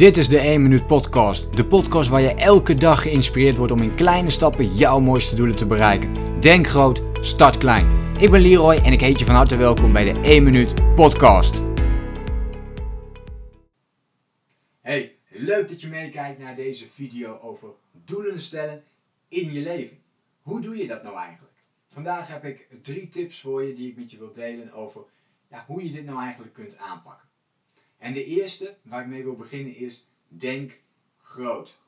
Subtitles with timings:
[0.00, 1.56] Dit is de 1 Minuut Podcast.
[1.56, 5.56] De podcast waar je elke dag geïnspireerd wordt om in kleine stappen jouw mooiste doelen
[5.56, 6.40] te bereiken.
[6.40, 8.14] Denk groot, start klein.
[8.18, 11.62] Ik ben Leroy en ik heet je van harte welkom bij de 1 Minuut Podcast.
[14.80, 17.68] Hey, leuk dat je meekijkt naar deze video over
[18.04, 18.84] doelen stellen
[19.28, 19.98] in je leven.
[20.42, 21.56] Hoe doe je dat nou eigenlijk?
[21.92, 25.02] Vandaag heb ik drie tips voor je die ik met je wil delen over
[25.50, 27.29] ja, hoe je dit nou eigenlijk kunt aanpakken.
[28.00, 30.80] En de eerste waar ik mee wil beginnen is denk
[31.22, 31.78] groot.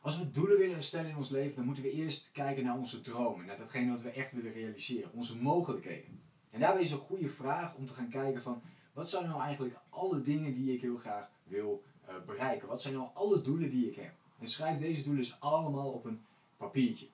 [0.00, 3.00] Als we doelen willen stellen in ons leven, dan moeten we eerst kijken naar onze
[3.00, 6.20] dromen, naar datgene wat we echt willen realiseren, onze mogelijkheden.
[6.50, 9.76] En daarbij is een goede vraag om te gaan kijken van, wat zijn nou eigenlijk
[9.88, 12.68] alle dingen die ik heel graag wil uh, bereiken?
[12.68, 14.12] Wat zijn nou alle doelen die ik heb?
[14.38, 16.20] En schrijf deze doelen dus allemaal op een
[16.56, 17.06] papiertje.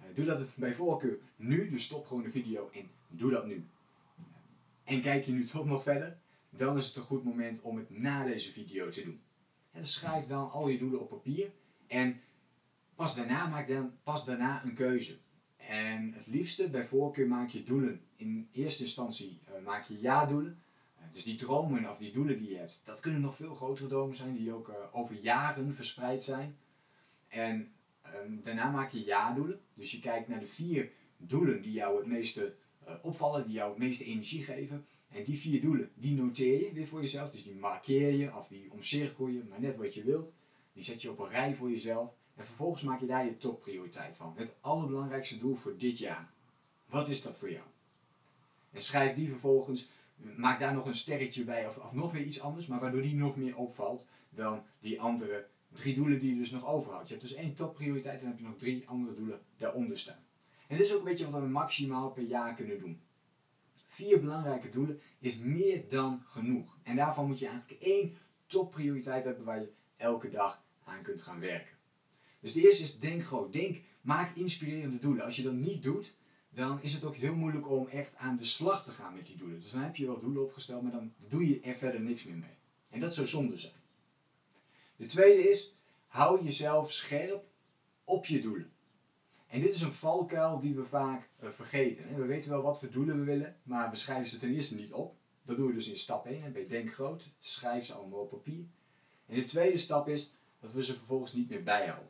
[0.00, 3.64] Uh, doe dat bij voorkeur nu, dus stop gewoon de video en doe dat nu.
[4.84, 6.16] En kijk je nu toch nog verder?
[6.50, 9.20] Dan is het een goed moment om het na deze video te doen.
[9.70, 11.50] En schrijf dan al je doelen op papier
[11.86, 12.20] en
[12.94, 15.18] pas daarna maak dan pas daarna een keuze.
[15.56, 18.00] En het liefste, bij voorkeur, maak je doelen.
[18.16, 20.62] In eerste instantie uh, maak je ja-doelen.
[20.98, 23.88] Uh, dus die dromen of die doelen die je hebt, dat kunnen nog veel grotere
[23.88, 26.56] dromen zijn, die ook uh, over jaren verspreid zijn.
[27.28, 27.72] En
[28.02, 29.60] ehm, daarna maak je ja-doelen.
[29.74, 32.54] Dus je kijkt naar de vier doelen die jou het meeste
[33.02, 34.86] opvallen, die jou het meeste energie geven.
[35.10, 37.30] En die vier doelen, die noteer je weer voor jezelf.
[37.30, 40.32] Dus die markeer je of die omcirkel je, maar net wat je wilt.
[40.72, 42.12] Die zet je op een rij voor jezelf.
[42.34, 44.34] En vervolgens maak je daar je topprioriteit van.
[44.36, 46.32] Het allerbelangrijkste doel voor dit jaar.
[46.86, 47.64] Wat is dat voor jou?
[48.70, 49.88] En schrijf die vervolgens,
[50.36, 53.14] maak daar nog een sterretje bij of, of nog weer iets anders, maar waardoor die
[53.14, 57.08] nog meer opvalt dan die andere drie doelen die je dus nog overhoudt.
[57.08, 60.24] Je hebt dus één topprioriteit en dan heb je nog drie andere doelen daaronder staan.
[60.66, 63.00] En dit is ook een beetje wat we maximaal per jaar kunnen doen
[63.90, 66.78] vier belangrijke doelen is meer dan genoeg.
[66.82, 68.16] En daarvan moet je eigenlijk één
[68.46, 71.76] topprioriteit hebben waar je elke dag aan kunt gaan werken.
[72.40, 73.52] Dus de eerste is denk groot.
[73.52, 75.24] Denk, maak inspirerende doelen.
[75.24, 76.14] Als je dat niet doet,
[76.50, 79.36] dan is het ook heel moeilijk om echt aan de slag te gaan met die
[79.36, 79.60] doelen.
[79.60, 82.36] Dus dan heb je wel doelen opgesteld, maar dan doe je er verder niks meer
[82.36, 82.56] mee.
[82.88, 83.72] En dat zou zonde zijn.
[84.96, 85.74] De tweede is,
[86.06, 87.44] hou jezelf scherp
[88.04, 88.72] op je doelen.
[89.50, 92.16] En dit is een valkuil die we vaak uh, vergeten.
[92.16, 94.92] We weten wel wat voor doelen we willen, maar we schrijven ze ten eerste niet
[94.92, 95.16] op.
[95.42, 97.28] Dat doen we dus in stap 1, bij Denk Groot.
[97.40, 98.64] Schrijf ze allemaal op papier.
[99.26, 102.08] En de tweede stap is dat we ze vervolgens niet meer bijhouden.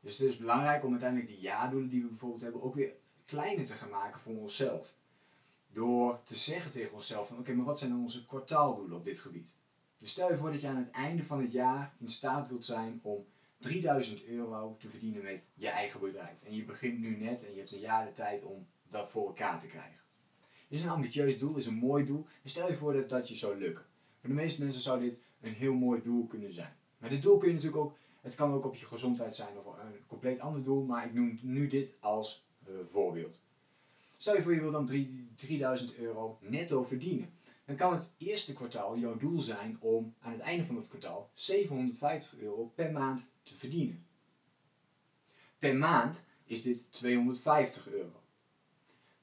[0.00, 2.92] Dus het is belangrijk om uiteindelijk die ja-doelen die we bijvoorbeeld hebben ook weer
[3.24, 4.94] kleiner te gaan maken voor onszelf.
[5.72, 9.18] Door te zeggen tegen onszelf van oké, maar wat zijn dan onze kwartaaldoelen op dit
[9.18, 9.48] gebied?
[9.98, 12.66] Dus stel je voor dat je aan het einde van het jaar in staat wilt
[12.66, 13.26] zijn om
[13.58, 16.44] 3000 euro te verdienen met je eigen bedrijf.
[16.44, 19.26] En je begint nu net en je hebt een jaar de tijd om dat voor
[19.26, 20.00] elkaar te krijgen.
[20.68, 22.26] Dit is een ambitieus doel, is een mooi doel.
[22.44, 23.84] Stel je voor dat dat je zou lukken.
[24.20, 26.76] Voor de meeste mensen zou dit een heel mooi doel kunnen zijn.
[26.98, 29.66] Maar dit doel kun je natuurlijk ook, het kan ook op je gezondheid zijn of
[29.66, 33.40] een compleet ander doel, maar ik noem nu dit als uh, voorbeeld.
[34.16, 34.86] Stel je voor je wil dan
[35.36, 37.32] 3000 euro netto verdienen
[37.68, 41.30] dan kan het eerste kwartaal jouw doel zijn om aan het einde van het kwartaal
[41.32, 44.06] 750 euro per maand te verdienen.
[45.58, 48.22] Per maand is dit 250 euro.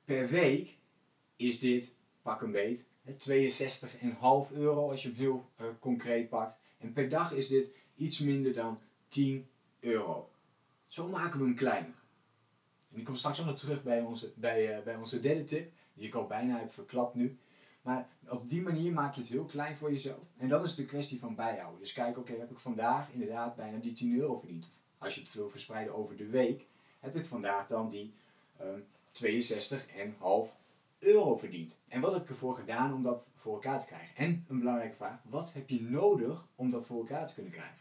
[0.04, 0.78] Per week
[1.36, 6.60] is dit, pak een beet, 62,5 euro als je hem heel uh, concreet pakt.
[6.78, 9.48] En per dag is dit iets minder dan 10
[9.80, 10.30] euro.
[10.88, 11.96] Zo maken we hem kleiner.
[12.92, 16.08] En ik kom straks nog terug bij onze, bij, uh, bij onze derde tip, die
[16.08, 17.38] ik al bijna heb verklapt nu.
[17.86, 20.24] Maar op die manier maak je het heel klein voor jezelf.
[20.38, 21.80] En dan is het kwestie van bijhouden.
[21.80, 24.74] Dus kijk, oké, heb ik vandaag inderdaad bijna die 10 euro verdiend.
[24.98, 26.66] Als je het wil verspreiden over de week,
[27.00, 28.14] heb ik vandaag dan die
[28.62, 30.58] um, ehm, 62,5
[31.00, 31.80] euro verdiend.
[31.88, 34.16] En wat heb ik ervoor gedaan om dat voor elkaar te krijgen?
[34.16, 37.80] En een belangrijke vraag, wat heb je nodig om dat voor elkaar te kunnen krijgen?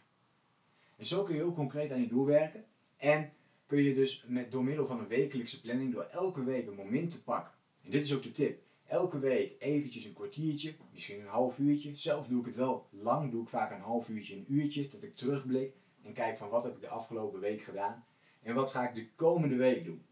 [0.97, 2.64] En zo kun je heel concreet aan je doel werken.
[2.97, 3.32] En
[3.66, 7.10] kun je dus met, door middel van een wekelijkse planning, door elke week een moment
[7.10, 7.53] te pakken.
[7.82, 11.97] En dit is ook de tip elke week eventjes een kwartiertje, misschien een half uurtje.
[11.97, 15.03] Zelf doe ik het wel lang, doe ik vaak een half uurtje, een uurtje, dat
[15.03, 18.05] ik terugblik en kijk van wat heb ik de afgelopen week gedaan
[18.43, 20.03] en wat ga ik de komende week doen.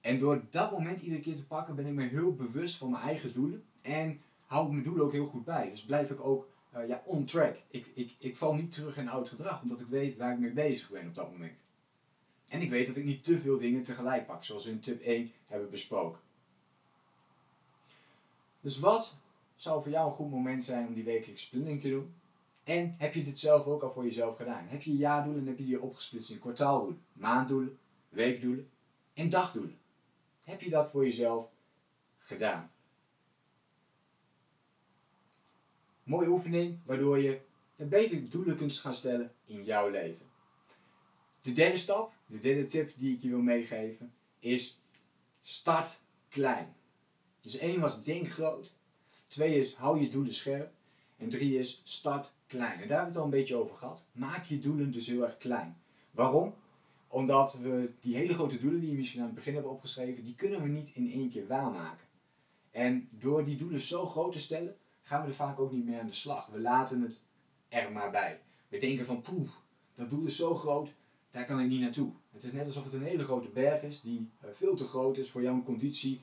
[0.00, 3.02] En door dat moment iedere keer te pakken ben ik me heel bewust van mijn
[3.02, 5.70] eigen doelen en hou ik mijn doelen ook heel goed bij.
[5.70, 7.56] Dus blijf ik ook uh, ja, on track.
[7.68, 10.52] Ik, ik, ik val niet terug in oud gedrag, omdat ik weet waar ik mee
[10.52, 11.58] bezig ben op dat moment.
[12.48, 15.00] En ik weet dat ik niet te veel dingen tegelijk pak, zoals we in tip
[15.00, 16.20] 1 hebben besproken.
[18.66, 19.16] Dus wat
[19.56, 22.14] zou voor jou een goed moment zijn om die wekelijkse planning te doen?
[22.64, 24.66] En heb je dit zelf ook al voor jezelf gedaan?
[24.66, 27.78] Heb je jaardoelen en heb je die opgesplitst in kwartaaldoelen, maanddoelen,
[28.08, 28.70] weekdoelen
[29.14, 29.78] en dagdoelen?
[30.42, 31.48] Heb je dat voor jezelf
[32.18, 32.70] gedaan?
[36.02, 37.40] Mooie oefening waardoor je
[37.76, 40.26] beter doelen kunt gaan stellen in jouw leven.
[41.42, 44.80] De derde stap, de derde tip die ik je wil meegeven, is
[45.42, 46.74] start klein.
[47.46, 48.72] Dus één was denk groot.
[49.26, 50.72] Twee is hou je doelen scherp.
[51.16, 52.80] En drie is start klein.
[52.80, 54.06] En daar hebben we het al een beetje over gehad.
[54.12, 55.76] Maak je doelen dus heel erg klein.
[56.10, 56.54] Waarom?
[57.08, 60.34] Omdat we die hele grote doelen die je misschien aan het begin hebben opgeschreven, die
[60.34, 62.06] kunnen we niet in één keer waarmaken.
[62.70, 66.00] En door die doelen zo groot te stellen, gaan we er vaak ook niet meer
[66.00, 66.46] aan de slag.
[66.46, 67.22] We laten het
[67.68, 68.40] er maar bij.
[68.68, 69.50] We denken van poeh,
[69.94, 70.94] dat doel is zo groot,
[71.30, 72.12] daar kan ik niet naartoe.
[72.32, 75.16] Het is net alsof het een hele grote berg is die eh, veel te groot
[75.16, 76.20] is voor jouw conditie,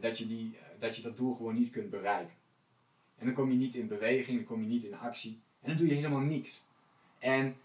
[0.00, 2.34] dat je, die, eh, dat je dat doel gewoon niet kunt bereiken.
[3.16, 5.76] En dan kom je niet in beweging, dan kom je niet in actie en dan
[5.76, 6.64] doe je helemaal niks.
[7.18, 7.56] En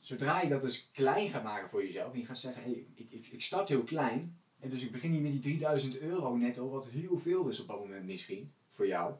[0.00, 3.06] zodra je dat dus klein gaat maken voor jezelf en je gaat zeggen, hey, ik,
[3.10, 6.70] ik, ik start heel klein en dus ik begin niet met die 3000 euro netto,
[6.70, 9.14] wat heel veel is op dat moment misschien voor jou.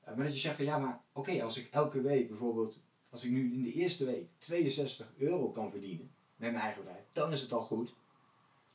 [0.00, 3.24] Eh, maar dat je zegt van ja, maar oké, als ik elke week bijvoorbeeld, als
[3.24, 7.32] ik nu in de eerste week 62 euro kan verdienen met mijn eigen bedrijf, dan
[7.32, 7.94] is het al goed.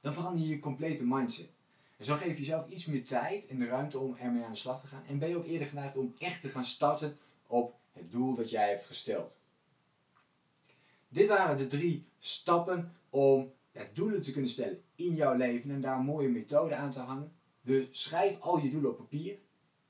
[0.01, 1.49] Dan verander je je complete mindset.
[2.01, 4.81] Zo geef je jezelf iets meer tijd en de ruimte om ermee aan de slag
[4.81, 5.03] te gaan.
[5.07, 7.17] En ben je ook eerder geneigd om echt te gaan starten
[7.47, 9.39] op het doel dat jij hebt gesteld.
[11.07, 15.81] Dit waren de drie stappen om ja, doelen te kunnen stellen in jouw leven en
[15.81, 17.31] daar een mooie methode aan te hangen.
[17.61, 19.37] Dus schrijf al je doelen op papier.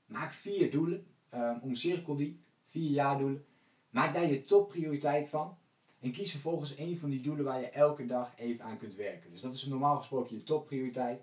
[0.05, 1.05] Maak vier doelen.
[1.33, 2.39] Um, omcirkel die.
[2.69, 3.45] Vier jaardoelen.
[3.89, 5.57] Maak daar je topprioriteit van.
[5.99, 9.31] En kies vervolgens een van die doelen waar je elke dag even aan kunt werken.
[9.31, 11.21] Dus dat is normaal gesproken je topprioriteit.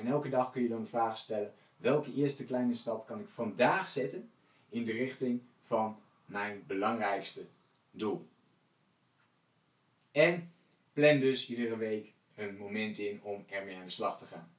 [0.00, 3.28] En elke dag kun je dan de vraag stellen: welke eerste kleine stap kan ik
[3.28, 4.30] vandaag zetten
[4.68, 7.46] in de richting van mijn belangrijkste
[7.90, 8.26] doel?
[10.12, 10.52] En
[10.92, 14.50] plan dus iedere week een moment in om ermee aan de slag te gaan.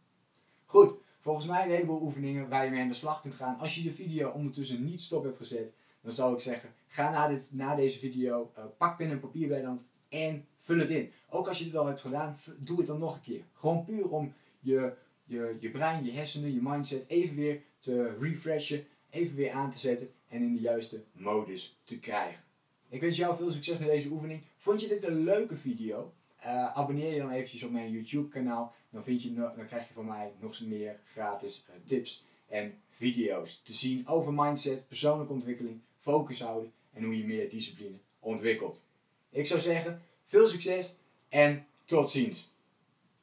[0.66, 3.60] Goed, volgens mij een heleboel oefeningen waar je mee aan de slag kunt gaan.
[3.60, 7.28] Als je de video ondertussen niet stop hebt gezet, dan zou ik zeggen, ga na,
[7.28, 11.12] dit, na deze video, uh, pak pen en papier bij dan en vul het in.
[11.30, 13.44] Ook als je dit al hebt gedaan, doe het dan nog een keer.
[13.54, 14.94] Gewoon puur om je,
[15.31, 19.80] je, je brein, je hersenen, je mindset even weer te refreshen, even weer aan te
[19.80, 22.44] zetten en in de juiste modus te krijgen.
[22.89, 24.42] Ik wens jou veel succes met deze oefening.
[24.57, 26.13] Vond je dit een leuke video?
[26.39, 28.75] Uh, abonneer je dan eventjes op mijn YouTube kanaal.
[28.89, 33.62] Dan, vind je, dan krijg je van mij nog meer gratis uh, tips en video's
[33.63, 38.86] te zien over mindset, persoonlijke ontwikkeling, focus houden en hoe je meer discipline ontwikkelt.
[39.30, 40.95] Ik zou zeggen, veel succes
[41.30, 42.51] en tot ziens.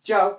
[0.03, 0.39] Ciao!